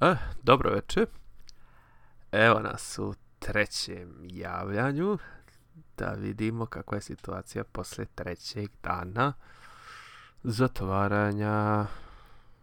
[0.00, 1.06] E, dobro večer.
[2.32, 5.18] Evo nas u trećem javljanju
[5.96, 9.32] da vidimo kakva je situacija poslije trećeg dana
[10.42, 11.86] zatvaranja,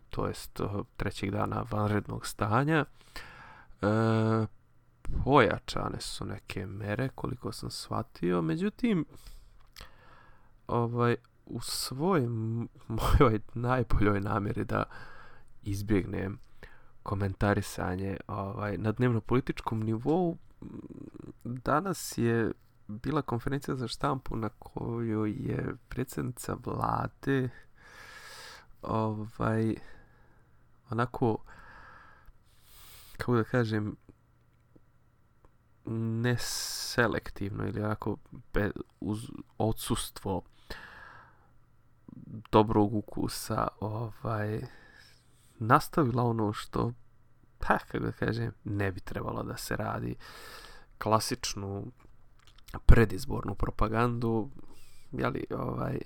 [0.10, 0.60] to jest
[0.98, 2.86] trećeg dana vanrednog stanja.
[3.82, 3.86] E,
[5.24, 9.06] pojačane su neke mere koliko sam shvatio, međutim
[10.68, 11.16] ovaj,
[11.46, 12.28] u svojoj
[12.88, 14.84] mojoj najboljoj namjeri da
[15.64, 16.45] izbjegnem
[17.06, 20.38] komentarisanje ovaj, na dnevno političkom nivou
[21.44, 22.52] danas je
[22.88, 27.50] bila konferencija za štampu na kojoj je predsjednica vlade
[28.82, 29.76] ovaj
[30.90, 31.38] onako
[33.18, 33.96] kako da kažem
[36.22, 38.18] neselektivno ili onako
[39.00, 39.20] uz
[39.58, 40.42] odsustvo
[42.52, 44.62] dobrog ukusa ovaj
[45.60, 46.92] nastavila ono što
[47.60, 50.16] pa kako da kažem ne bi trebalo da se radi.
[50.98, 51.92] Klasičnu
[52.86, 54.50] predizbornu propagandu
[55.12, 56.00] jeli ovaj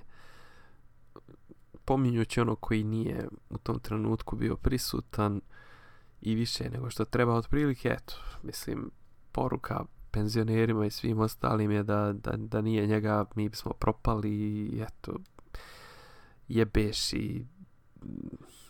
[1.86, 5.42] pominjući ono koji nije u tom trenutku bio prisutan
[6.22, 8.92] i više nego što treba otprilike eto mislim
[9.32, 14.82] poruka penzionerima i svim ostalim je da, da, da nije njega mi bismo propali i
[14.82, 15.14] eto
[16.48, 17.46] jebeš i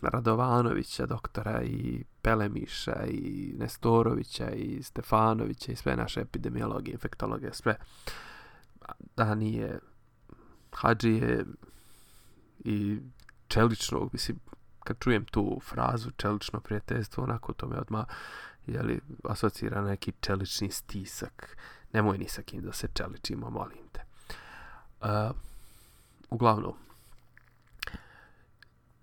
[0.02, 7.76] Radovanovića, doktora i Pelemiša i Nestorovića i Stefanovića i sve naše epidemiologe, infektologe, sve.
[9.16, 9.78] Da nije
[10.72, 11.44] Hadžije
[12.64, 12.98] i
[13.48, 14.38] čeličnog, mislim,
[14.84, 18.04] kad čujem tu frazu čelično prijateljstvo, onako to me odmah
[18.66, 21.56] jeli, asocira na neki čelični stisak.
[21.92, 24.00] Nemoj ni sa kim da se čeličimo, molim te.
[25.00, 25.36] Uh,
[26.30, 26.74] uglavnom,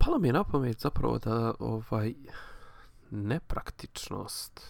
[0.08, 2.14] palo mi je na pamet zapravo da ovaj
[3.12, 4.62] nepraktičnost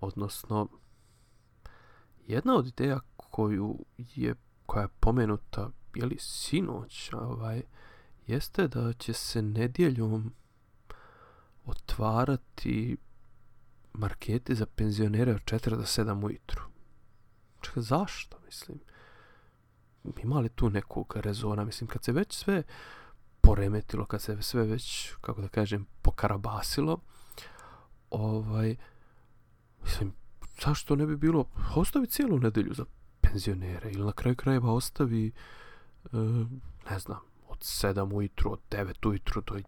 [0.00, 0.68] odnosno
[2.26, 4.34] jedna od ideja koju je
[4.66, 7.62] koja je pomenuta je li sinoć ovaj
[8.26, 10.32] jeste da će se nedjeljom
[11.66, 12.96] otvarati
[13.92, 16.62] markete za penzionere od 4 do 7 ujutru.
[17.60, 18.80] Čekaj, zašto, mislim?
[20.22, 21.64] Ima li tu nekog rezona?
[21.64, 22.62] Mislim, kad se već sve
[23.48, 26.98] poremetilo, kad se sve već, kako da kažem, pokarabasilo,
[28.10, 28.76] ovaj,
[29.84, 30.12] mislim,
[30.64, 31.44] zašto ne bi bilo,
[31.74, 32.84] ostavi cijelu nedelju za
[33.20, 36.16] penzionere ili na kraju krajeva ostavi, e,
[36.90, 39.60] ne znam, od 7 ujutru, od 9 ujutru do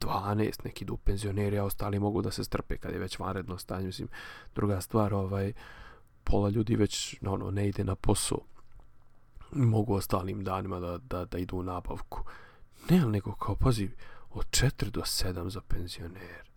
[0.00, 3.86] 12 neki idu penzioneri, a ostali mogu da se strpe kad je već vanredno stanje.
[3.86, 4.08] Mislim,
[4.54, 5.52] druga stvar, ovaj,
[6.24, 8.40] pola ljudi već ono, ne ide na posao.
[9.52, 12.24] Mogu ostalim danima da, da, da idu u nabavku.
[12.90, 13.90] Ne, nego kao, pazi,
[14.30, 16.50] od 4 do 7 za penzioner.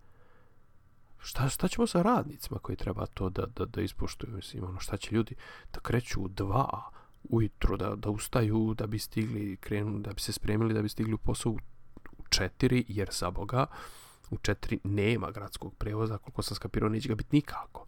[1.19, 4.35] Šta, šta ćemo sa radnicima koji treba to da, da, da ispoštuju?
[4.35, 5.35] Mislim, ono, šta će ljudi
[5.73, 6.81] da kreću u 2
[7.23, 11.13] ujutro, da, da ustaju, da bi stigli, krenu, da bi se spremili, da bi stigli
[11.13, 13.65] u posao u 4, jer za Boga,
[14.29, 17.85] u 4 nema gradskog prevoza, koliko sam skapirao, neće ga biti nikako.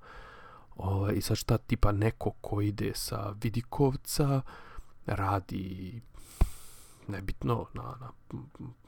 [0.75, 4.41] O, ovaj, I sad šta tipa neko ko ide sa Vidikovca,
[5.05, 6.01] radi
[7.09, 8.12] nebitno na, na,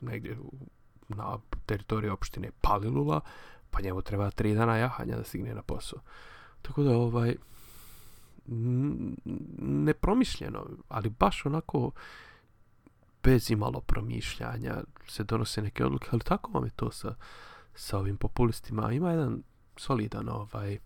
[0.02, 0.38] negdje
[1.08, 3.22] na teritoriji opštine Palilula,
[3.72, 6.00] pa njemu treba tri dana jahanja da stigne na posao.
[6.62, 7.36] Tako da ovaj
[9.58, 11.92] nepromišljeno, ali baš onako
[13.24, 17.16] bez imalo promišljanja se donose neke odluke, ali tako vam je to sa,
[17.76, 18.92] sa ovim populistima.
[18.92, 19.44] Ima jedan
[19.78, 20.78] solidan ovaj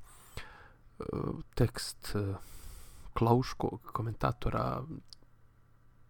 [1.56, 2.16] tekst
[3.13, 4.84] Klauškog komentatora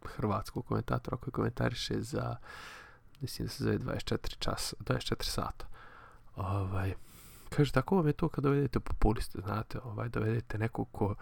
[0.07, 2.35] hrvatskog komentatora koji komentariše za
[3.21, 5.65] mislim da se zove 24 čas, 24 sata.
[6.35, 6.93] Ovaj,
[7.49, 11.15] kaže, tako vam je to kad dovedete populiste, znate, ovaj, dovedete nekog ko,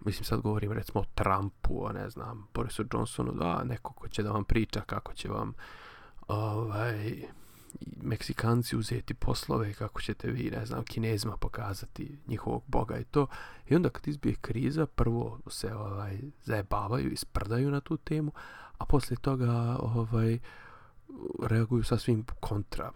[0.00, 4.22] mislim sad govorim recimo o Trumpu, a ne znam, Borisu Johnsonu, da, neko ko će
[4.22, 5.54] da vam priča kako će vam
[6.28, 7.22] ovaj,
[8.02, 13.26] Meksikanci uzeti poslove, kako ćete vi, ne znam, Kinezima pokazati njihovog boga i to.
[13.68, 18.32] I onda kad izbije kriza, prvo se ovaj, zajebavaju i sprdaju na tu temu,
[18.78, 20.38] a poslije toga ovaj,
[21.42, 22.92] reaguju sasvim kontra,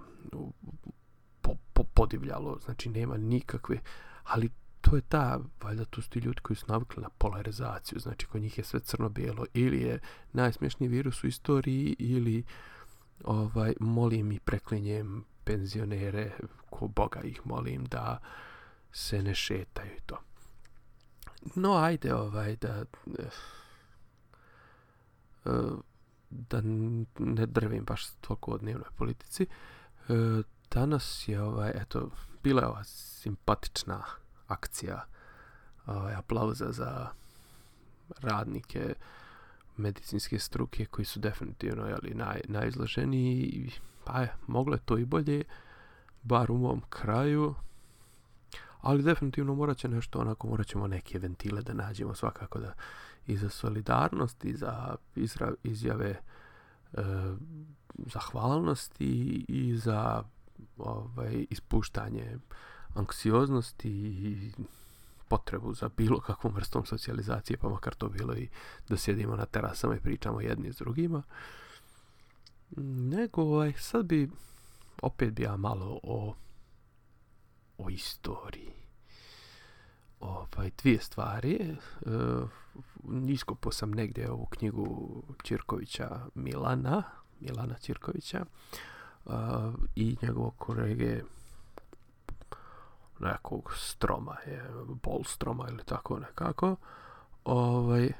[1.42, 3.80] po, po, podivljalo, znači nema nikakve,
[4.24, 4.50] ali
[4.80, 8.42] to je ta, valjda tu su ti ljudi koji su navikli na polarizaciju, znači kod
[8.42, 9.98] njih je sve crno-bijelo, ili je
[10.32, 12.44] najsmješniji virus u istoriji, ili
[13.24, 16.30] ovaj, molim i preklinjem penzionere,
[16.70, 18.18] ko Boga ih molim da
[18.92, 20.18] se ne šetaju i to.
[21.54, 22.84] No, ajde, ovaj, da
[26.30, 26.60] da
[27.18, 29.46] ne drvim baš toliko o dnevnoj politici.
[30.70, 32.10] danas je ovaj, eto,
[32.42, 34.02] bila je ova simpatična
[34.46, 35.04] akcija
[35.86, 37.08] ovaj, aplauza za
[38.08, 38.94] radnike
[39.76, 43.70] medicinske struke koji su definitivno jeli, naj, najizloženiji
[44.04, 45.44] pa je, moglo je to i bolje
[46.22, 47.54] bar u mom kraju.
[48.80, 52.72] Ali definitivno morat će nešto onako morat ćemo neke ventile da nađemo svakako da
[53.26, 56.10] i za solidarnost i za izra, izjave
[56.92, 57.02] e,
[57.96, 60.22] zahvalnosti i za
[60.78, 62.38] ovaj, ispuštanje
[62.94, 64.52] anksioznosti i
[65.28, 68.48] potrebu za bilo kakvom vrstom socijalizacije, pa makar to bilo i
[68.88, 71.22] da sjedimo na terasama i pričamo jedni s drugima.
[73.10, 74.30] Nego, ovaj, sad bi,
[75.02, 76.34] opet bi ja malo o,
[77.78, 78.72] o istoriji.
[80.20, 81.54] Ovaj, dvije stvari.
[81.54, 81.76] E,
[83.60, 87.02] po sam negdje ovu knjigu Čirkovića Milana,
[87.40, 88.44] Milana Čirkovića,
[89.26, 89.30] e,
[89.96, 91.22] i njegovog kolege
[93.20, 94.70] nekog stroma je,
[95.02, 96.76] bol stroma ili tako nekako,
[97.44, 98.12] ovaj, e,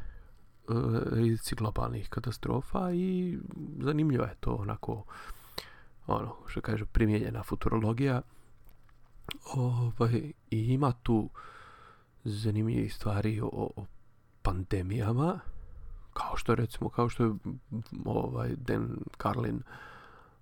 [1.11, 3.39] rizici globalnih katastrofa i
[3.81, 5.05] zanimljivo je to onako
[6.07, 8.23] ono što kaže primijenjena futurologija.
[9.55, 11.31] Ovaj, i ima tu
[12.25, 13.85] zanimljivih stvari o, o
[14.43, 15.41] pandemijama
[16.17, 17.33] kao što recimo kao što je
[18.05, 19.63] ovaj Dan Carlin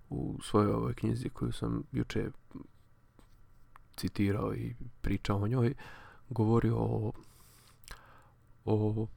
[0.09, 2.29] u svojoj ovoj knjizi koju sam juče
[3.97, 5.73] citirao i pričao o njoj,
[6.29, 7.11] govorio o,
[8.65, 9.07] o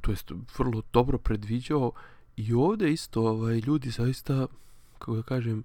[0.00, 1.92] to jest vrlo dobro predviđao
[2.36, 4.46] i ovdje isto ovaj, ljudi zaista,
[4.98, 5.64] kako da kažem,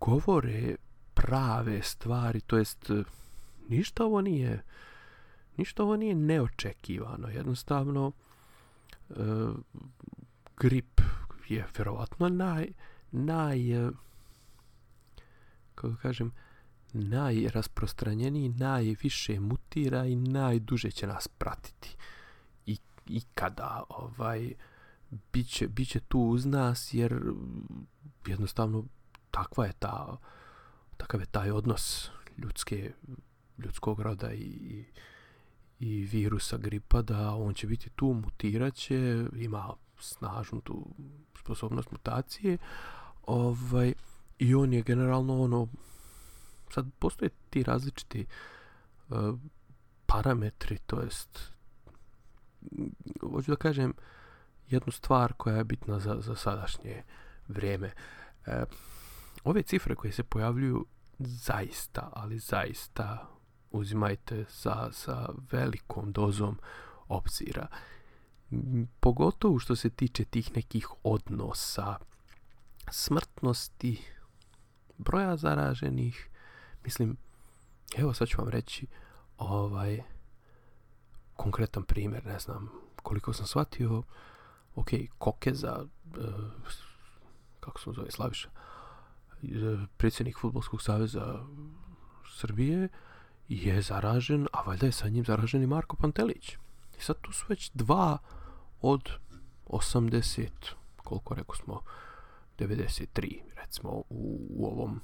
[0.00, 0.76] govore
[1.14, 2.90] prave stvari, to jest
[3.68, 4.62] ništa ovo nije
[5.56, 8.12] ništa ovo nije neočekivano, jednostavno
[9.10, 9.14] e,
[10.56, 11.00] grip
[11.48, 12.72] je vjerovatno naj,
[13.10, 13.58] naj
[15.74, 16.32] kako kažem,
[16.96, 21.96] najrasprostranjeniji, najviše mutira i najduže će nas pratiti.
[22.66, 24.54] I, i kada ovaj,
[25.32, 27.20] biće, biće tu uz nas jer
[28.26, 28.84] jednostavno
[29.30, 30.16] takva je ta
[30.96, 32.92] takav je taj odnos ljudske,
[33.58, 34.84] ljudskog roda i,
[35.80, 40.86] i virusa gripa da on će biti tu, mutirat će, ima snažnu tu
[41.40, 42.58] sposobnost mutacije
[43.26, 43.94] ovaj,
[44.38, 45.68] i on je generalno ono
[46.76, 48.26] sad postoje ti različiti
[49.08, 49.38] uh,
[50.06, 51.56] parametri, to jest
[53.20, 53.92] hoću da kažem
[54.68, 57.02] jednu stvar koja je bitna za, za sadašnje
[57.48, 57.92] vrijeme.
[58.46, 58.64] E,
[59.44, 60.86] ove cifre koje se pojavljuju
[61.18, 63.28] zaista, ali zaista
[63.70, 66.58] uzimajte sa, sa velikom dozom
[67.08, 67.66] obzira.
[69.00, 71.96] Pogotovo što se tiče tih nekih odnosa,
[72.90, 74.02] smrtnosti,
[74.98, 76.30] broja zaraženih,
[76.86, 77.16] Mislim,
[77.96, 78.86] evo sad ću vam reći
[79.38, 80.02] ovaj
[81.36, 82.70] konkretan primjer, ne znam
[83.02, 84.02] koliko sam shvatio,
[84.74, 84.88] ok,
[85.18, 86.24] Kokeza, uh,
[87.60, 88.48] kako se zove, Slaviša,
[89.42, 89.46] e,
[89.96, 91.46] predsjednik Futbolskog saveza
[92.36, 92.88] Srbije
[93.48, 96.52] je zaražen, a valjda je sa njim zaražen i Marko Pantelić.
[96.98, 98.18] I sad tu su već dva
[98.80, 99.10] od
[99.66, 100.48] 80,
[100.96, 101.80] koliko rekao smo,
[102.58, 105.00] 93, recimo, u, u ovom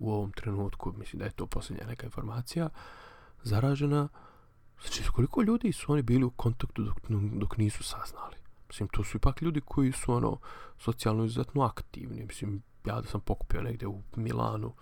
[0.00, 2.68] u ovom trenutku, mislim da je to posljednja neka informacija,
[3.42, 4.08] zaražena.
[4.82, 6.96] Znači, koliko ljudi su oni bili u kontaktu dok,
[7.32, 8.36] dok nisu saznali?
[8.68, 10.38] Mislim, to su ipak ljudi koji su ono
[10.78, 12.24] socijalno izuzetno aktivni.
[12.24, 14.72] Mislim, ja da sam pokupio negdje u Milanu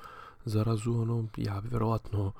[0.44, 2.32] zarazu, ono, ja bi vjerovatno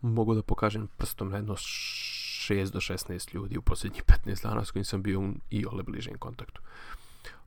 [0.00, 4.70] mogu da pokažem prstom na jedno 6 do 16 ljudi u posljednjih 15 dana s
[4.70, 6.60] kojim sam bio i ole bližem kontaktu.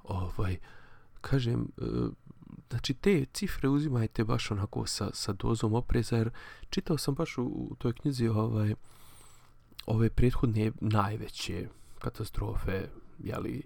[0.03, 0.57] Ovaj,
[1.21, 1.81] kažem, e,
[2.75, 6.29] znači te cifre uzimajte baš onako sa, sa dozom opreza, jer
[6.69, 8.75] čitao sam baš u, u toj knjizi ovaj,
[9.85, 11.67] ove prethodne najveće
[11.99, 12.87] katastrofe,
[13.23, 13.63] jeli,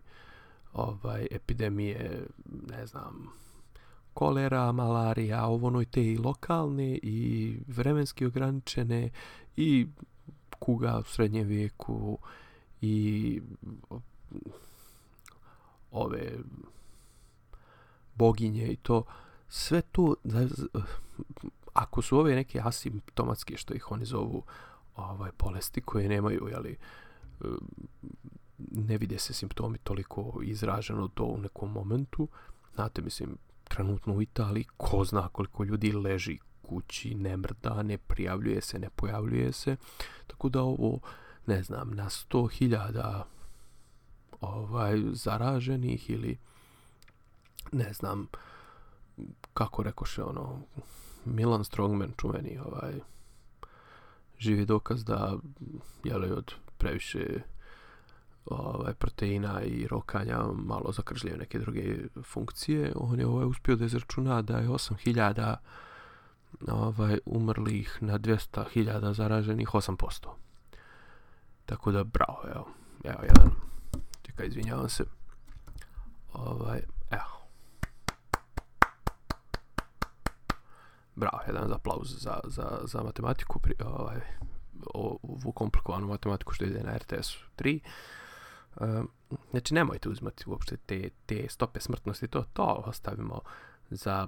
[0.74, 2.28] ovaj, epidemije,
[2.70, 3.30] ne znam,
[4.14, 9.10] kolera, malarija, ovo ono i te i lokalne i vremenski ograničene
[9.58, 9.88] i
[10.60, 12.18] kuga u srednjem vijeku
[12.82, 13.42] i
[15.92, 16.32] ove
[18.20, 19.04] boginje i to,
[19.48, 20.16] sve to,
[21.74, 24.44] ako su ove neke asimptomatske, što ih oni zovu,
[24.96, 26.78] ovaj, bolesti koje nemaju, jeli,
[28.58, 32.28] ne vide se simptomi toliko izraženo to u nekom momentu.
[32.76, 38.62] Znate, mislim, trenutno u Italiji, ko zna koliko ljudi leži kući, ne mrda, ne prijavljuje
[38.62, 39.76] se, ne pojavljuje se.
[40.28, 41.00] Tako da ovo,
[41.48, 43.24] ne znam, na 100.000
[44.42, 46.38] ovaj, zaraženih ili
[47.72, 48.28] ne znam,
[49.54, 50.60] kako rekoše ono,
[51.26, 52.94] Milan Strongman čuveni, ovaj,
[54.40, 55.38] živi dokaz da,
[56.04, 57.42] jeli od previše
[58.46, 62.92] ovaj, proteina i rokanja malo zakržljaju neke druge funkcije.
[62.96, 65.56] On je ovaj, uspio da izračuna da je 8000
[66.68, 70.28] ovaj, umrlih na 200.000 zaraženih 8%.
[71.66, 72.68] Tako da, bravo, evo,
[73.04, 73.52] evo jedan,
[74.22, 75.04] čekaj, izvinjavam se,
[76.34, 77.40] ovaj, evo,
[81.20, 84.22] bravo, jedan aplauz za, za, za matematiku, pri, ovaj,
[84.94, 87.80] ovu komplikovanu matematiku što ide na RTS 3.
[88.80, 89.12] Um,
[89.52, 93.42] znači, nemojte uzmati uopšte te, te stope smrtnosti, to, to ostavimo
[93.90, 94.28] za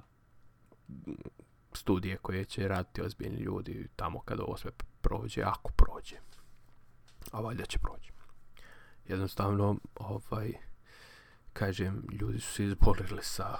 [1.72, 4.70] studije koje će raditi ozbiljni ljudi tamo kada ovo sve
[5.00, 6.16] prođe, ako prođe.
[7.30, 8.12] A valjda će proći.
[9.06, 10.52] Jednostavno, ovaj,
[11.52, 13.56] kažem, ljudi su se izborili sa,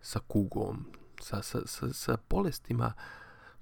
[0.00, 0.86] sa kugom,
[1.20, 2.92] sa, sa, sa, sa bolestima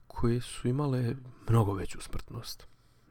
[0.06, 1.14] koje su imale
[1.48, 2.66] mnogo veću smrtnost.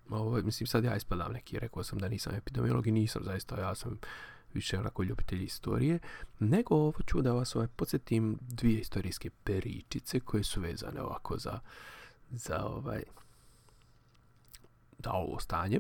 [0.09, 3.75] Ovo, mislim, sad ja ispadam neki, rekao sam da nisam epidemiolog i nisam zaista, ja
[3.75, 3.99] sam
[4.53, 5.99] više onako ljubitelj istorije,
[6.39, 11.59] nego ovo ću da vas ovaj, podsjetim dvije istorijske peričice koje su vezane ovako za,
[12.31, 13.03] za ovaj,
[14.99, 15.79] da ovo stanje.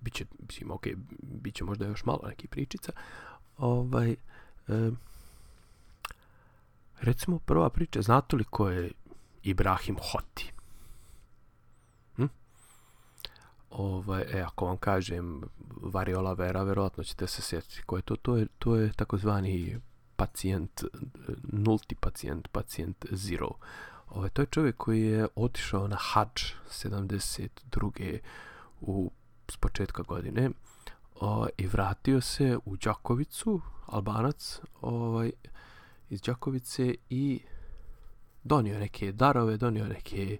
[0.00, 0.86] Biće, mislim, ok,
[1.22, 2.92] bit će možda još malo neki pričica.
[3.58, 4.16] Ovaj,
[7.02, 8.90] recimo prva priča, znate li ko je
[9.42, 10.52] Ibrahim Hoti?
[13.72, 15.42] ovaj, e, ako vam kažem
[15.82, 18.16] variola vera, verovatno ćete se sjetiti ko je to.
[18.16, 19.80] To je, to je takozvani
[20.16, 20.84] pacijent,
[21.42, 23.50] nulti pacijent, pacijent zero.
[24.08, 28.18] Ovaj, to je čovjek koji je otišao na hađ 72.
[28.80, 29.10] U,
[29.48, 30.50] s početka godine
[31.20, 35.32] o, i vratio se u Đakovicu, Albanac, ovaj,
[36.12, 37.40] iz Đakovice i
[38.44, 40.38] donio neke darove, donio neke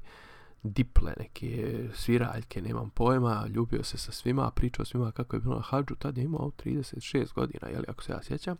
[0.62, 5.62] diple, neke sviraljke, nemam pojma, ljubio se sa svima, pričao svima kako je bilo na
[5.62, 8.56] hađu, tad je imao 36 godina, jeli, ako se ja sjećam,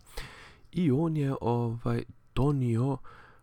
[0.72, 2.02] i on je ovaj
[2.34, 2.98] donio,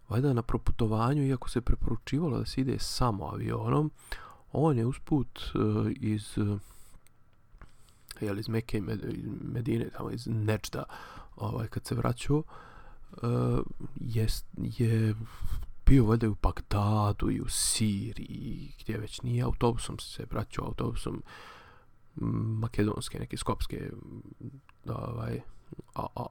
[0.10, 3.92] valjda na proputovanju, iako se preporučivalo da se ide samo avionom,
[4.52, 6.38] on je usput uh, iz
[8.22, 8.48] jel, iz
[9.42, 10.84] Medine, tamo iz Nečda,
[11.36, 12.44] ovaj, kad se vraćao,
[13.12, 13.60] uh,
[13.96, 15.16] jest, je
[15.86, 21.24] bio valjda u Bagdadu i u Siriji, gdje već nije autobusom se vraćao autobusom
[22.60, 23.92] makedonske, neke skopske
[24.86, 25.42] ovaj,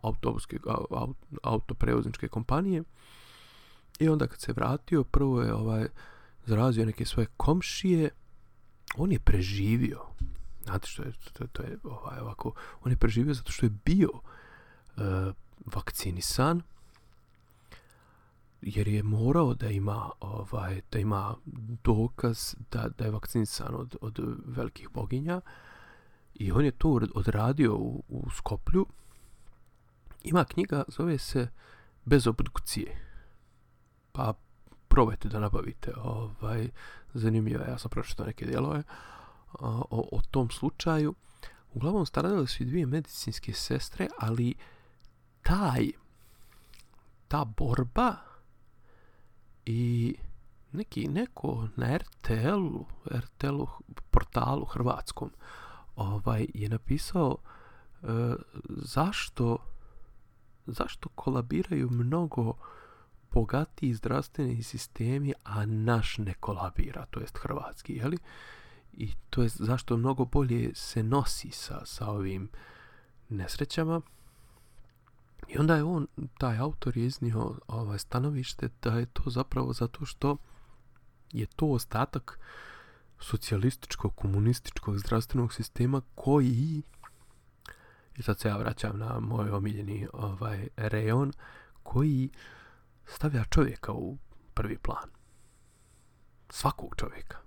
[0.02, 0.58] autobuske,
[1.42, 2.82] autoprevozničke kompanije.
[3.99, 5.87] I onda kad se vratio, prvo je ovaj,
[6.47, 8.11] zarazio neke svoje komšije,
[8.97, 10.00] on je preživio.
[10.64, 14.11] Znate što je, to, to je ovaj, ovako, on je preživio zato što je bio
[14.12, 15.02] uh,
[15.66, 16.62] vakcinisan,
[18.62, 21.34] jer je morao da ima ovaj da ima
[21.84, 25.40] dokaz da, da je vakcinisan od, od velikih boginja.
[26.34, 28.86] I on je to odradio u, u Skoplju.
[30.24, 31.48] Ima knjiga zove se
[32.04, 33.04] bez obdukcije.
[34.12, 34.34] Pa
[34.88, 36.68] probajte da nabavite ovaj
[37.14, 38.82] zanimljivo ja sam pročitao neke dijelove
[39.52, 41.14] o, o tom slučaju.
[41.74, 44.54] Uglavnom stradale su i dvije medicinske sestre ali
[45.48, 45.90] taj
[47.28, 48.16] ta borba
[49.66, 50.14] i
[50.72, 53.68] neki neko na RTL-u, RTL-u
[54.10, 55.30] portalu hrvatskom
[55.96, 57.36] ovaj je napisao
[58.02, 58.08] uh,
[58.68, 59.58] zašto
[60.66, 62.54] zašto kolabiraju mnogo
[63.32, 68.18] bogatiji zdravstveni sistemi, a naš ne kolabira, to jest hrvatski, je li?
[68.92, 72.48] I to je zašto mnogo bolje se nosi sa, sa ovim
[73.28, 74.00] nesrećama.
[75.48, 76.06] I onda je on,
[76.38, 80.36] taj autor je iznio ovaj stanovište da je to zapravo zato što
[81.32, 82.38] je to ostatak
[83.18, 86.82] socijalističkog, komunističkog zdravstvenog sistema koji
[88.16, 91.32] i sad se ja vraćam na moj omiljeni ovaj rejon
[91.82, 92.30] koji
[93.06, 94.18] stavlja čovjeka u
[94.54, 95.10] prvi plan.
[96.50, 97.38] Svakog čovjeka.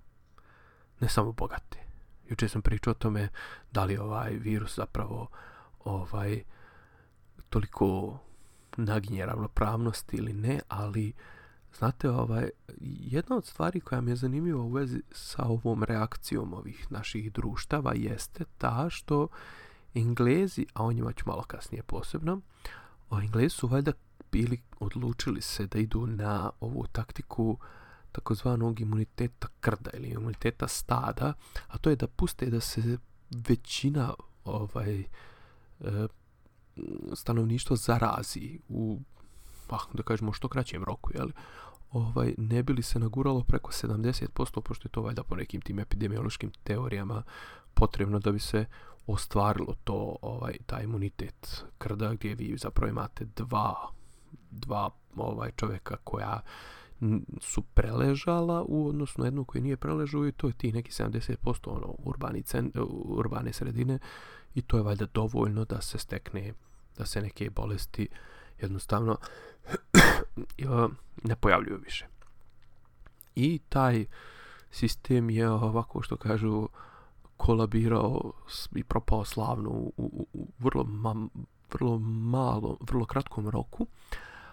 [1.00, 1.78] Ne samo bogate.
[2.28, 3.28] Juče sam pričao o tome
[3.72, 5.28] da li ovaj virus zapravo
[5.84, 6.42] ovaj
[7.52, 8.18] toliko
[8.76, 11.12] naginje ravnopravnosti ili ne, ali
[11.78, 16.86] znate, ovaj, jedna od stvari koja mi je zanimljiva u vezi sa ovom reakcijom ovih
[16.90, 19.28] naših društava jeste ta što
[19.94, 22.40] Englezi, a o njima ću malo kasnije posebno,
[23.10, 23.92] o Englezi su valjda
[24.32, 27.58] bili odlučili se da idu na ovu taktiku
[28.12, 31.32] takozvanog imuniteta krda ili imuniteta stada,
[31.68, 32.98] a to je da puste da se
[33.30, 35.04] većina ovaj
[37.14, 39.00] stanovništvo zarazi u
[39.66, 41.28] pa da kažemo što kraćem roku, jel?
[41.92, 45.78] Ovaj, ne bi li se naguralo preko 70%, pošto je to valjda po nekim tim
[45.78, 47.22] epidemiološkim teorijama
[47.74, 48.64] potrebno da bi se
[49.06, 53.74] ostvarilo to, ovaj, taj imunitet krda gdje vi zapravo imate dva,
[54.50, 56.40] dva ovaj, čovjeka koja
[57.40, 61.36] su preležala u odnosu na jednu koju nije preležao i to je ti neki 70%
[61.64, 62.42] ono, urbani
[63.04, 63.98] urbane sredine
[64.54, 66.52] i to je valjda dovoljno da se stekne
[66.98, 68.08] da se neke bolesti
[68.60, 69.16] jednostavno
[71.28, 72.06] ne pojavljuju više.
[73.34, 74.06] I taj
[74.70, 76.68] sistem je ovako što kažu
[77.36, 78.32] kolabirao
[78.74, 81.14] i propao slavno u, u, u vrlo, ma,
[81.72, 83.86] vrlo malo, vrlo kratkom roku.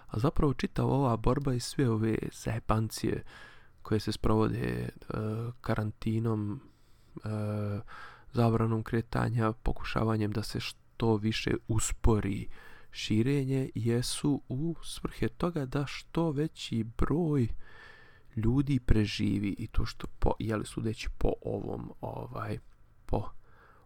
[0.06, 3.22] A zapravo čitava ova borba i sve ove zajebancije
[3.82, 5.16] koje se sprovode uh,
[5.60, 6.60] karantinom,
[7.14, 7.80] uh,
[8.32, 10.60] zabranom kretanja, pokušavanjem da se
[11.00, 12.48] što više uspori
[12.90, 17.48] širenje, jesu u svrhe toga da što veći broj
[18.36, 22.58] ljudi preživi i to što po, jeli sudeći po ovom ovaj
[23.06, 23.22] po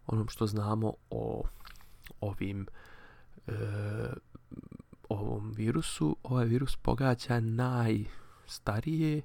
[0.07, 1.43] onom što znamo o
[2.21, 2.67] ovim
[3.47, 3.53] e,
[5.09, 9.23] ovom virusu, ovaj virus pogađa najstarije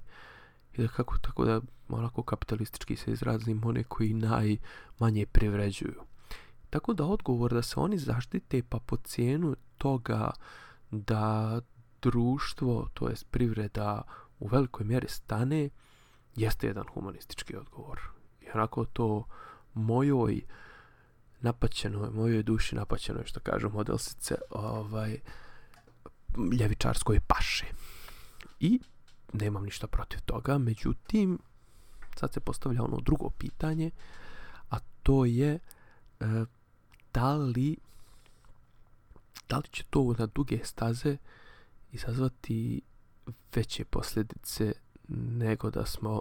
[0.74, 6.09] i da kako tako da onako kapitalistički se izrazim one koji najmanje privređuju.
[6.70, 10.30] Tako da odgovor da se oni zaštite pa po cijenu toga
[10.90, 11.60] da
[12.02, 14.02] društvo, to jest privreda
[14.38, 15.68] u velikoj mjeri stane,
[16.36, 18.00] jeste jedan humanistički odgovor.
[18.40, 19.24] I onako to
[19.74, 20.42] mojoj
[21.40, 25.18] napaćenoj, mojoj duši napaćenoj, što kažu modelsice, ovaj,
[26.60, 27.66] ljevičarskoj paše.
[28.60, 28.80] I
[29.32, 31.38] nemam ništa protiv toga, međutim,
[32.16, 33.90] sad se postavlja ono drugo pitanje,
[34.70, 35.58] a to je
[36.20, 36.26] e,
[37.14, 37.76] da li
[39.48, 41.16] da li će to na duge staze
[41.92, 42.80] izazvati
[43.54, 44.72] veće posljedice
[45.08, 46.20] nego da smo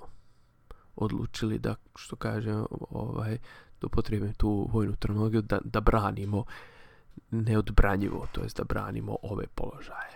[0.95, 3.37] odlučili da, što kažem, ovaj,
[3.81, 6.45] da upotrijebim tu vojnu terminologiju, da, da branimo
[7.31, 10.15] neodbranjivo, to jest da branimo ove položaje.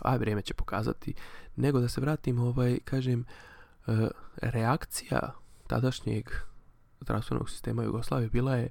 [0.00, 1.14] A vrijeme će pokazati,
[1.56, 3.24] nego da se vratimo, ovaj, kažem,
[3.86, 5.32] e, reakcija
[5.66, 6.30] tadašnjeg
[7.00, 8.70] zdravstvenog sistema Jugoslavije bila je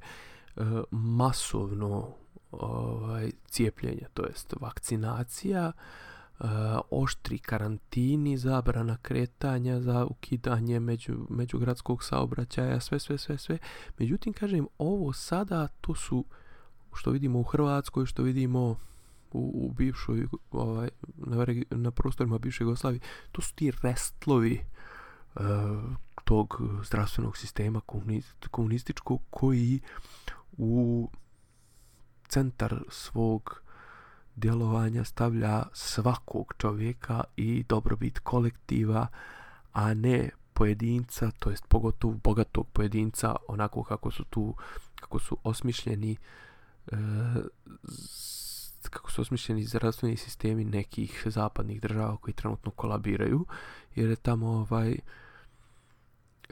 [0.92, 2.08] masovno
[2.52, 5.72] ovaj, cijepljenje, to jest vakcinacija,
[6.40, 6.46] uh,
[6.90, 13.58] oštri karantini, zabrana kretanja, za ukidanje među, međugradskog saobraćaja, sve, sve, sve, sve.
[13.98, 16.26] Međutim, kažem, ovo sada, to su,
[16.94, 18.76] što vidimo u Hrvatskoj, što vidimo
[19.32, 24.62] u, u bivšoj, ovaj, na, na prostorima bivše Jugoslavije, to su ti restlovi
[25.36, 25.42] uh,
[26.24, 27.82] tog zdravstvenog sistema
[28.52, 29.80] komunističkog koji
[30.62, 31.10] u
[32.28, 33.62] centar svog
[34.36, 39.08] djelovanja stavlja svakog čovjeka i dobrobit kolektiva,
[39.74, 44.56] a ne pojedinca, to jest pogotovo bogatog pojedinca, onako kako su tu,
[44.96, 46.18] kako su osmišljeni
[46.92, 46.98] e,
[48.90, 53.46] kako su osmišljeni zdravstveni sistemi nekih zapadnih država koji trenutno kolabiraju,
[53.96, 54.96] jer je tamo ovaj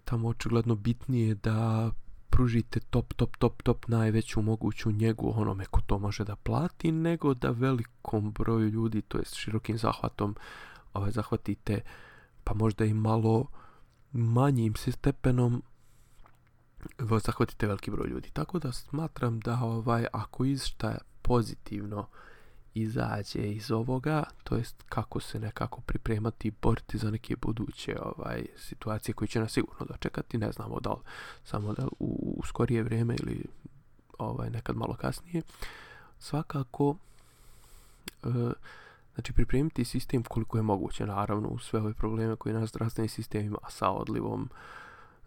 [0.05, 1.91] tamo očigledno bitnije da
[2.29, 7.33] pružite top, top, top, top najveću moguću njegu onome ko to može da plati, nego
[7.33, 10.35] da velikom broju ljudi, to jest širokim zahvatom,
[10.93, 11.81] ovaj, zahvatite
[12.43, 13.45] pa možda i malo
[14.11, 15.63] manjim stepenom
[17.25, 18.29] zahvatite veliki broj ljudi.
[18.29, 22.07] Tako da smatram da ovaj ako išta pozitivno
[22.81, 28.45] izađe iz ovoga, to jest kako se nekako pripremati i boriti za neke buduće ovaj
[28.57, 30.99] situacije koje će nas sigurno dočekati, ne znamo da li
[31.43, 33.45] samo da u, u skorije vrijeme ili
[34.19, 35.41] ovaj nekad malo kasnije.
[36.19, 36.95] Svakako
[38.23, 38.27] e,
[39.13, 43.45] znači pripremiti sistem koliko je moguće naravno u sve ove probleme koje nas zdravstveni sistem
[43.45, 44.49] ima sa odlivom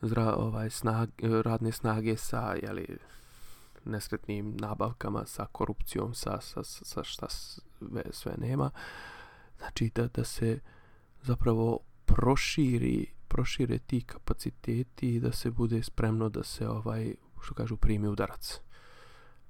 [0.03, 1.09] zdra, ovaj snag,
[1.45, 2.97] radne snage sa jeli,
[3.85, 8.71] nesretnim nabavkama, sa korupcijom, sa, sa, sa šta sve, sve nema.
[9.59, 10.61] Znači da, da se
[11.23, 17.77] zapravo proširi, prošire ti kapaciteti i da se bude spremno da se ovaj, što kažu,
[17.77, 18.61] primi udarac.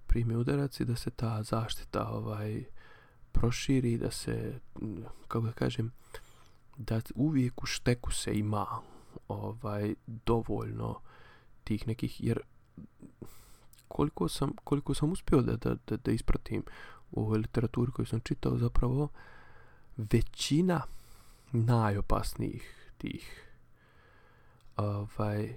[0.07, 2.65] Primi udarac i da se ta zaštita ovaj
[3.33, 4.61] proširi, da se,
[5.29, 5.93] kako da kažem,
[6.77, 8.67] da uvijek u šteku se ima
[9.29, 11.01] ovaj dovoljno
[11.65, 12.41] tih nekih, jer
[13.93, 16.63] koliko sam, koliko sam uspio da, da, da, da ispratim
[17.11, 19.09] u ovoj literaturi koju sam čitao zapravo
[19.97, 20.83] većina
[21.53, 23.49] najopasnijih tih
[24.77, 25.55] ovaj,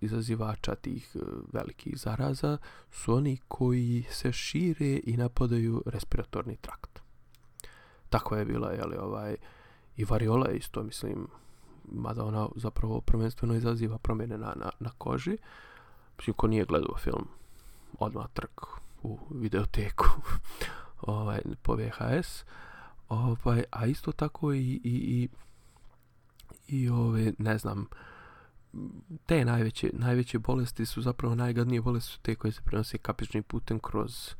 [0.00, 1.20] izazivača tih eh,
[1.52, 2.58] velikih zaraza
[2.90, 7.00] su oni koji se šire i napadaju respiratorni trakt.
[8.10, 9.36] Tako je bila, jeli, ovaj,
[9.96, 11.28] i variola isto, mislim,
[11.84, 15.36] mada ona zapravo prvenstveno izaziva promjene na, na, na koži.
[16.18, 17.28] Mislim, ko nije gledao film,
[17.98, 18.60] odmah trk
[19.02, 20.06] u videoteku
[21.00, 22.44] ovaj, po VHS.
[23.08, 25.28] Ovaj, a isto tako i, i, i,
[26.68, 27.86] i ove, ne znam,
[29.26, 33.78] te najveće, najveće bolesti su zapravo najgadnije bolesti su te koje se prenose kapičnim putem
[33.78, 34.34] kroz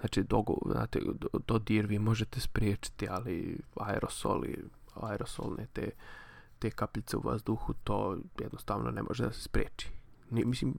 [0.00, 1.00] znači dogo, znate,
[1.46, 5.90] dodir vi možete spriječiti, ali aerosoli, aerosolne te,
[6.58, 9.99] te kapljice u vazduhu, to jednostavno ne može da se spriječi.
[10.30, 10.74] Ni, mislim,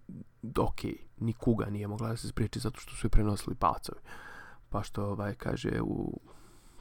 [0.58, 0.84] ok,
[1.18, 4.00] ni kuga nije mogla da se spriječi zato što su je prenosili palcovi.
[4.70, 6.20] Pa što, ovaj, kaže, u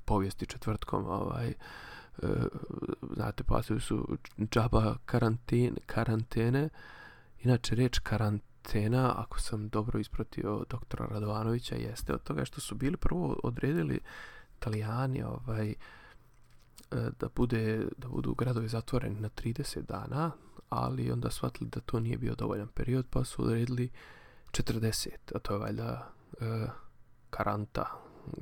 [0.05, 1.55] povijesti četvrtkom, ovaj, e,
[3.15, 6.69] znate, palcovi su džaba karantene, karantene,
[7.43, 12.97] inače reč karantena, ako sam dobro ispratio doktora Radovanovića, jeste od toga što su bili
[12.97, 14.01] prvo odredili
[14.57, 15.75] italijani, ovaj,
[16.91, 20.31] E, da, bude, da budu gradovi zatvoreni na 30 dana,
[20.71, 23.91] ali onda shvatili da to nije bio dovoljan period, pa su odredili
[24.51, 26.67] 40, a to je valjda e,
[27.31, 27.87] karanta,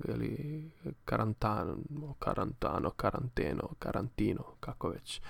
[0.05, 0.71] ili
[1.05, 1.77] karantano,
[2.19, 5.21] karantano, karanteno, karantino, kako već,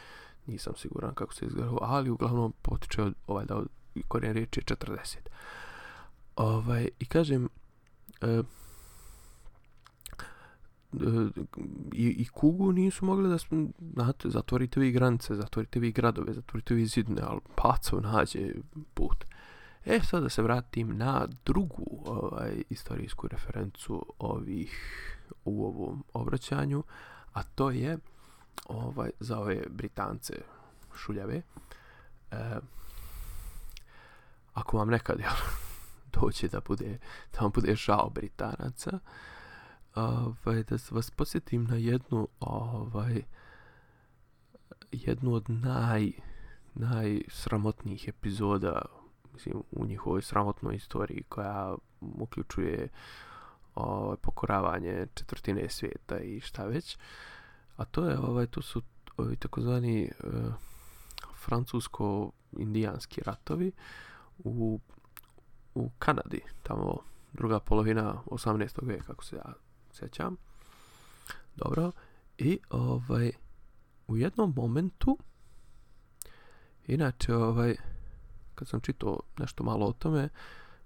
[0.47, 3.63] nisam siguran kako se izgleda, ali uglavnom potiče od, ovaj da
[4.09, 5.17] korijen riječi je 40.
[6.37, 7.49] Ovaj, I kažem,
[8.21, 8.43] e,
[11.93, 13.39] i, i kugu nisu mogli da
[13.95, 18.53] znate, zatvorite vi granice, zatvorite vi gradove, zatvorite vi zidne, ali pacov nađe
[18.95, 19.25] put.
[19.85, 24.73] E, sad da se vratim na drugu ovaj, istorijsku referencu ovih
[25.45, 26.83] u ovom obraćanju,
[27.33, 27.99] a to je
[28.67, 30.35] ovaj, za ove Britance
[30.97, 31.43] šuljave.
[32.31, 32.57] E,
[34.55, 35.33] ako vam nekad jel,
[36.21, 36.99] doće da bude,
[37.33, 38.99] da vam bude žao Britanaca,
[39.95, 43.23] ovaj, da vas podsjetim na jednu ovaj,
[44.93, 46.13] jednu od naj
[46.75, 48.83] najsramotnijih epizoda
[49.35, 52.89] mislim, u njihovoj sramotnoj istoriji koja uključuje
[53.75, 56.99] ovaj, pokoravanje četvrtine svijeta i šta već.
[57.77, 58.83] A to je ovaj to su
[59.17, 60.53] ovi takozvani uh,
[61.45, 63.73] francusko-indijanski ratovi
[64.39, 64.81] u
[65.75, 66.97] u Kanadi, tamo
[67.33, 68.87] druga polovina 18.
[68.87, 69.53] vijeka, kako se ja
[69.99, 70.37] sjećam.
[71.57, 71.93] Dobro.
[72.39, 73.33] I ovaj
[74.09, 75.19] u jednom momentu
[76.87, 77.77] inače ovaj
[78.55, 80.29] kad sam čitao nešto malo o tome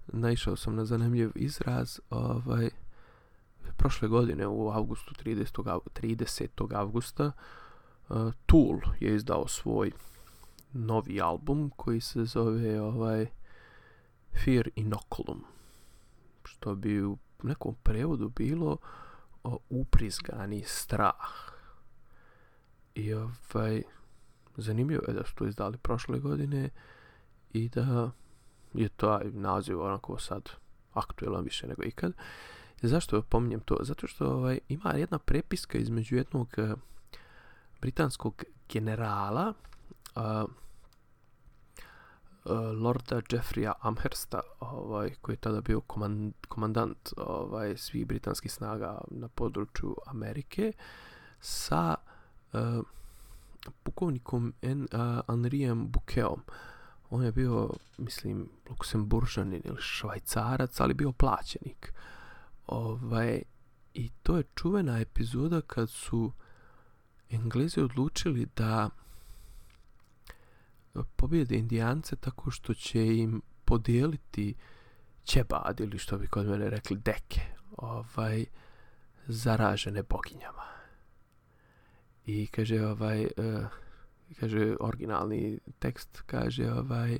[0.07, 2.69] naišao sam na zanimljiv izraz ovaj
[3.77, 5.79] prošle godine u avgustu 30.
[6.01, 6.75] 30.
[6.75, 7.31] avgusta
[8.09, 9.91] uh, Tool je izdao svoj
[10.73, 13.27] novi album koji se zove ovaj
[14.43, 15.43] Fear Inoculum
[16.43, 18.77] što bi u nekom prevodu bilo
[19.69, 21.53] uprizgani strah.
[22.95, 23.83] I ovaj,
[24.57, 26.69] zanimljivo je da su to izdali prošle godine
[27.53, 28.11] i da
[28.73, 30.49] je taj naziv onako sad
[30.93, 32.13] aktuelan više nego ikad.
[32.81, 33.77] Zašto pominjem to?
[33.81, 36.79] Zato što ovaj, ima jedna prepiska između jednog uh,
[37.81, 39.53] britanskog generala
[40.15, 40.49] uh,
[42.45, 49.27] Lorda Jeffreya Amhersta, ovaj, koji je tada bio komand, komandant ovaj, svih britanskih snaga na
[49.27, 50.71] području Amerike,
[51.39, 51.95] sa
[52.53, 52.59] uh,
[53.83, 56.41] pukovnikom en, uh, Henrijem Bukeom.
[57.09, 61.93] On je bio, mislim, luksemburžanin ili švajcarac, ali bio plaćenik.
[62.67, 63.41] Ovaj,
[63.93, 66.31] I to je čuvena epizoda kad su
[67.29, 68.89] Englezi odlučili da
[71.15, 74.55] pobjede indijance tako što će im podijeliti
[75.23, 77.41] ćebad ili što bi kod mene rekli deke
[77.77, 78.45] ovaj
[79.27, 80.63] zaražene boginjama.
[82.25, 83.65] I kaže ovaj uh,
[84.39, 87.19] kaže originalni tekst kaže ovaj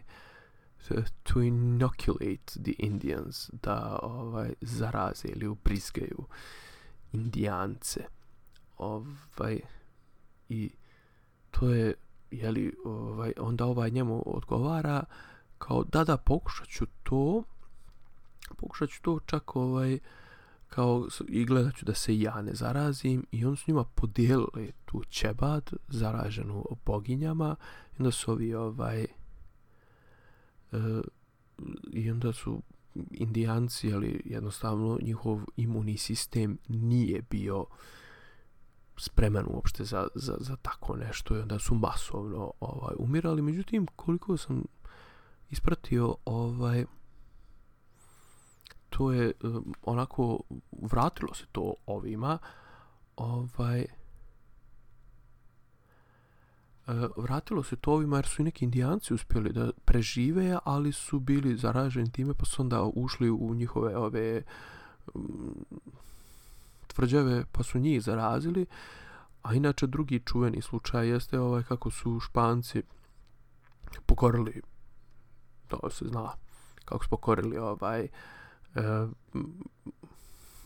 [1.23, 6.25] to inoculate the Indians da ovaj zaraze ili ubrizgaju
[7.11, 8.03] indijance.
[8.77, 9.59] Ovaj
[10.49, 10.71] i
[11.51, 11.93] to je
[12.41, 15.03] jeli, ovaj, onda ovaj njemu odgovara
[15.57, 17.43] kao da da pokušat ću to
[18.57, 19.99] pokušat ću to čak ovaj
[20.67, 23.25] kao i gledat ću da se ja ne zarazim.
[23.31, 27.55] I on s njima podijelili tu ćebad zaraženu boginjama
[27.91, 29.07] i onda su ovi ovaj e,
[31.91, 32.61] i onda su
[33.11, 37.65] indijanci ali jednostavno njihov imunni sistem nije bio
[38.97, 43.41] spreman uopšte za, za, za tako nešto i onda su masovno ovaj, umirali.
[43.41, 44.63] Međutim, koliko sam
[45.49, 46.85] ispratio, ovaj,
[48.89, 50.39] to je um, onako,
[50.81, 52.37] vratilo se to ovima,
[53.15, 53.87] ovaj e,
[57.17, 61.57] vratilo se to ovima jer su i neki indijanci uspjeli da prežive, ali su bili
[61.57, 64.43] zaraženi time pa su onda ušli u njihove ove
[65.15, 65.19] mm,
[66.93, 68.65] tvrđave pa su njih zarazili.
[69.41, 72.81] A inače drugi čuveni slučaj jeste ovaj kako su Španci
[74.05, 74.61] pokorili
[75.67, 76.33] to se zna
[76.85, 78.09] kako su pokorili ovaj e,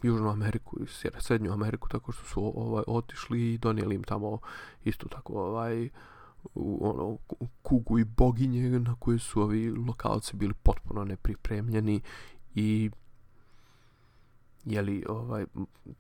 [0.04, 0.88] Južnu Ameriku i
[1.20, 4.40] Srednju Ameriku tako što su ovaj otišli i donijeli im tamo
[4.84, 5.90] isto tako ovaj
[6.56, 7.18] u, ono,
[7.62, 12.02] kugu i boginje na koje su ovi lokalci bili potpuno nepripremljeni
[12.56, 12.92] i
[14.70, 15.46] jeli, ovaj,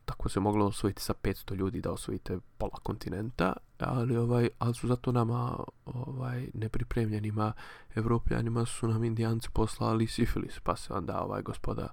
[0.05, 4.87] tako se moglo osvojiti sa 500 ljudi da osvojite pola kontinenta, ali, ovaj, ali su
[4.87, 7.53] zato nama ovaj, nepripremljenima
[7.95, 11.87] evropljanima su nam indijanci poslali sifilis, pa se onda ovaj gospoda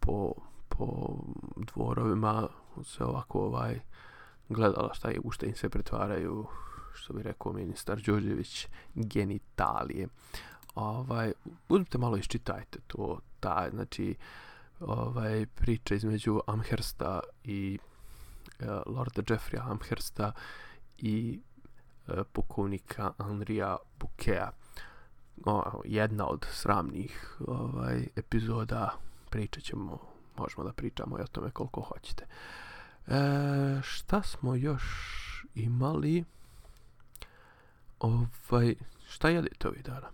[0.00, 0.32] po,
[0.68, 1.16] po
[1.56, 2.48] dvorovima
[2.84, 3.80] se ovako ovaj,
[4.48, 6.46] gledala šta je, u šta im se pretvaraju,
[6.94, 10.08] što bi rekao ministar Đurđević, genitalije.
[10.74, 11.32] Ovaj,
[11.68, 14.14] uzmite malo iščitajte to, ta, znači,
[14.80, 17.78] ovaj, priča između Amhersta i
[18.60, 20.32] uh, Lorda Jeffreya Amhersta
[20.98, 21.40] i
[22.06, 24.50] uh, pukovnika Andrija Bukea.
[25.44, 28.98] O, jedna od sramnih ovaj, epizoda
[29.30, 29.98] pričat ćemo,
[30.38, 32.26] možemo da pričamo i o tome koliko hoćete.
[33.06, 34.84] E, šta smo još
[35.54, 36.24] imali?
[38.00, 38.74] Ovaj,
[39.08, 40.08] šta jedete ovih dana?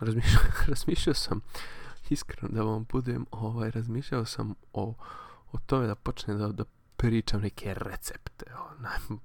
[0.00, 1.40] Razmišljao, razmišljao sam
[2.10, 4.94] iskreno da vam budem, ovaj, razmišljao sam o,
[5.52, 6.64] o tome da počnem da, da
[6.96, 8.46] pričam neke recepte.
[8.78, 9.18] Onaj,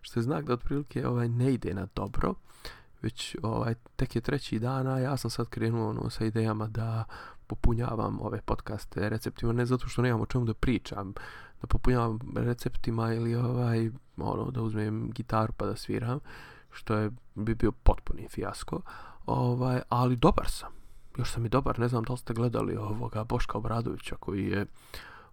[0.00, 2.34] što je znak da otprilike ovaj, ne ide na dobro,
[3.02, 7.04] već ovaj, tek je treći dana, ja sam sad krenuo ono, sa idejama da
[7.46, 11.14] popunjavam ove podcaste receptima, ne zato što nemam o čemu da pričam,
[11.60, 16.18] da popunjavam receptima ili ovaj, ono, da uzmem gitaru pa da sviram,
[16.70, 18.80] što je bi bio potpuni fijasko,
[19.26, 20.85] ovaj, ali dobar sam
[21.18, 24.66] još sam i dobar, ne znam da li ste gledali ovoga Boška Obradovića koji je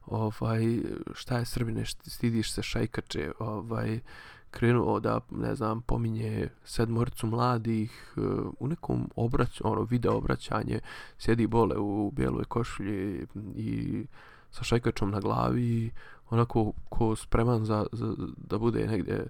[0.06, 0.80] ovaj,
[1.14, 4.00] šta je Srbine, stidiš se šajkače, ovaj,
[4.52, 8.14] krenuo da, ne znam, pominje sedmoricu mladih
[8.60, 10.80] u nekom obrać, ono, video obraćanje,
[11.18, 14.06] sjedi bole u bijeloj košulji i
[14.52, 15.92] sa šajkačom na glavi,
[16.30, 19.28] onako ko spreman za, za, da bude negdje,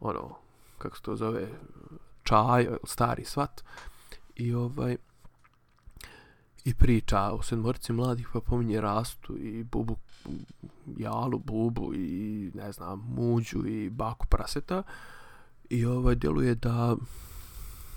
[0.00, 0.34] ono,
[0.78, 1.48] kako se to zove,
[2.22, 3.64] čaj, stari svat.
[4.36, 4.96] I ovaj,
[6.64, 9.96] i priča o sedmorici mladih pa pominje Rastu i Bubu,
[10.96, 14.82] Jalu, Bubu i ne znam, Muđu i Baku Praseta
[15.70, 16.96] i ovaj djeluje da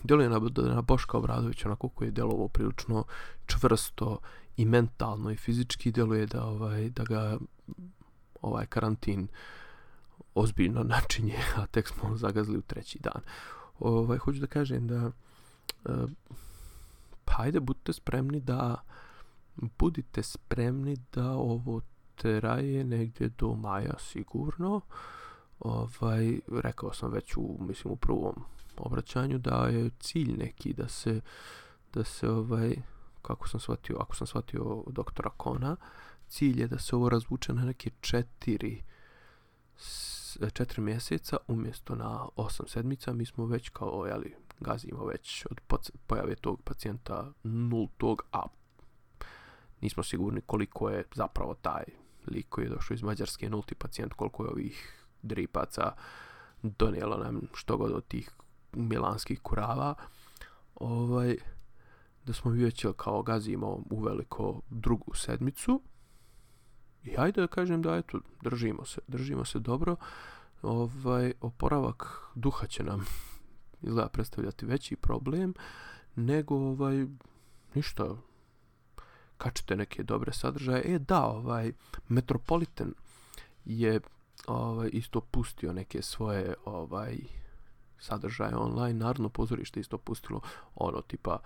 [0.04, 3.04] djeluje na, na Boška Obradovića onako koji je djelovo prilično
[3.46, 4.20] čvrsto
[4.58, 7.38] i mentalno i fizički djeluje da ovaj da ga
[8.42, 9.28] ovaj karantin
[10.36, 13.22] ozbiljno načinje, a tek smo zagazili u treći dan.
[13.80, 15.12] Ovaj hoću da kažem da
[17.28, 18.84] uh, hajde budite spremni da
[19.56, 21.82] budite spremni da ovo
[22.16, 24.82] traje negdje do maja sigurno.
[25.60, 28.44] Ovaj, rekao sam već u, mislim, u prvom
[28.78, 31.22] obraćanju da je cilj neki da se,
[31.94, 32.76] da se ovaj,
[33.22, 35.76] kako sam shvatio, ako sam shvatio doktora Kona,
[36.28, 38.84] cilj je da se ovo razvuče na neke četiri,
[40.54, 43.13] četiri mjeseca umjesto na osam sedmica.
[43.13, 45.62] Mi smo već kao, jeli, gazimo već od
[46.08, 48.43] pojave tog pacijenta nultog, a
[49.82, 51.84] nismo sigurni koliko je zapravo taj
[52.28, 55.91] lik koji je došao iz Mađarske nulti pacijent, koliko je ovih dripaca
[56.62, 58.32] donijelo nam što god od tih
[58.74, 59.96] milanskih kurava.
[60.76, 61.38] Ovaj,
[62.26, 65.82] da smo već kao gazimo u veliko drugu sedmicu.
[67.04, 69.96] I hajde da kažem da eto, držimo se, držimo se dobro.
[70.62, 73.06] Ovaj, oporavak duha će nam
[73.82, 75.54] izgleda predstavljati veći problem
[76.16, 77.06] nego ovaj
[77.76, 78.16] ništa
[79.38, 80.82] kačite neke dobre sadržaje.
[80.86, 81.72] E da, ovaj
[82.08, 82.94] Metropolitan
[83.66, 84.00] je
[84.48, 87.18] ovaj isto pustio neke svoje ovaj
[88.00, 89.00] sadržaje online.
[89.00, 90.42] Narodno pozorište isto pustilo
[90.76, 91.40] ono tipa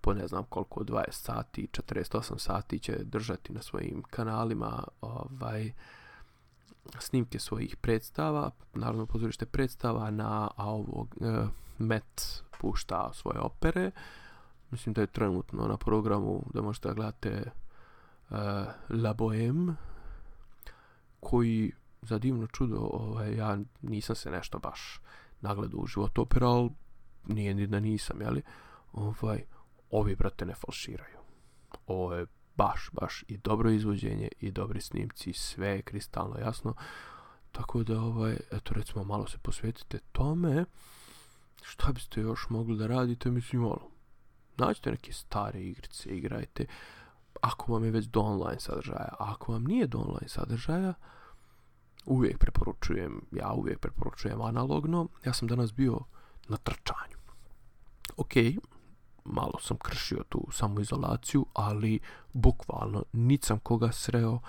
[0.00, 5.72] po ne znam koliko 20 sati, 48 sati će držati na svojim kanalima ovaj
[6.98, 11.46] snimke svojih predstava, Narodno pozorište predstava na a ovog e,
[11.78, 13.90] Met pušta svoje opere.
[14.70, 17.50] Mislim da je trenutno na programu da možete da gledate
[18.30, 18.36] uh,
[19.02, 19.74] La Boheme
[21.20, 25.00] koji za divno čudo ovaj, ja nisam se nešto baš
[25.40, 26.70] nagledao u život opera, ali
[27.26, 28.42] nije ni da nisam, jeli?
[28.92, 29.44] Ovaj,
[29.90, 31.18] ovi, brate, ne falširaju.
[31.86, 36.74] Ovo je baš, baš i dobro izvođenje i dobri snimci, sve je kristalno jasno.
[37.52, 40.64] Tako da, ovaj, eto recimo malo se posvetite tome.
[41.62, 43.88] Šta biste još mogli da radite, mislim, ono,
[44.56, 46.66] nađite neke stare igrice, igrajte.
[47.40, 50.94] Ako vam je već do online sadržaja, a ako vam nije do online sadržaja,
[52.04, 55.08] uvijek preporučujem, ja uvijek preporučujem analogno.
[55.24, 56.00] Ja sam danas bio
[56.48, 57.18] na trčanju.
[58.16, 58.32] Ok,
[59.24, 62.00] malo sam kršio tu samoizolaciju, ali
[62.32, 64.40] bukvalno nit sam koga sreo,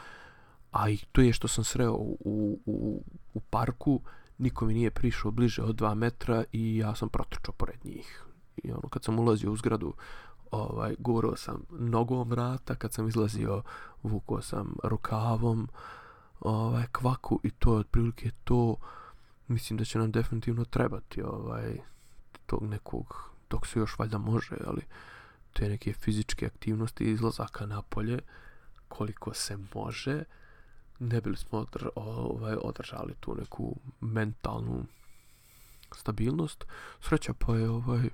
[0.71, 2.17] a i to je što sam sreo u,
[2.65, 4.01] u, u parku,
[4.37, 8.23] niko mi nije prišao bliže od dva metra i ja sam protrčao pored njih.
[8.63, 9.93] I ono, kad sam ulazio u zgradu,
[10.51, 13.63] ovaj, gurao sam nogom vrata, kad sam izlazio,
[14.03, 15.69] vukao sam rukavom,
[16.39, 18.75] ovaj, kvaku i to je otprilike to,
[19.47, 21.77] mislim da će nam definitivno trebati, ovaj,
[22.45, 24.81] tog nekog, dok se još valjda može, ali
[25.53, 28.19] te neke fizičke aktivnosti izlazaka napolje,
[28.87, 30.23] koliko se može,
[31.11, 34.85] ne bili smo odr ovaj, održali tu neku mentalnu
[35.95, 36.65] stabilnost.
[37.01, 38.09] Sreća pa je ovaj,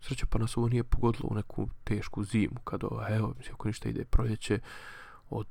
[0.00, 3.68] sreća pa nas ovo nije pogodilo u neku tešku zimu, kad ovaj, evo, mislim, ako
[3.68, 4.60] ništa ide proljeće,
[5.30, 5.46] od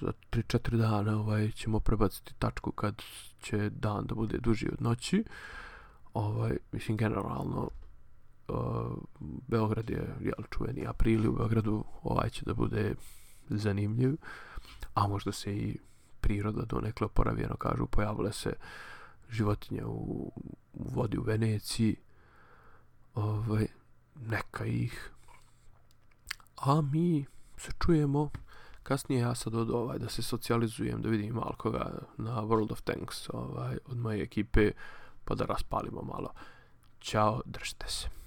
[0.00, 3.02] za 3-4 dana ovaj, ćemo prebaciti tačku kad
[3.40, 5.24] će dan da bude duži od noći.
[6.14, 7.70] Ovaj, mislim, generalno,
[8.48, 8.56] uh,
[9.48, 12.94] Beograd je jel, čuveni april u Beogradu, ovaj će da bude
[13.48, 14.16] zanimljiv
[14.94, 15.78] a možda se i
[16.20, 18.52] priroda donekle oporavljeno kažu, pojavile se
[19.30, 20.32] životinje u,
[20.72, 21.96] u vodi u Veneciji,
[23.14, 23.66] ovaj,
[24.14, 25.10] neka ih.
[26.56, 27.26] A mi
[27.56, 28.30] se čujemo
[28.82, 32.82] kasnije ja sad od ovaj da se socijalizujem, da vidim malo koga na World of
[32.82, 34.70] Tanks ovaj, od moje ekipe,
[35.24, 36.32] pa da raspalimo malo.
[37.00, 38.23] Ćao, držite se.